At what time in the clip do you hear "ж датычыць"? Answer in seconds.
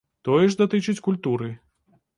0.53-1.03